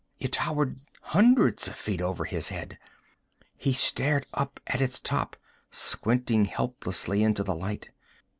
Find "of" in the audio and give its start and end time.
1.67-1.75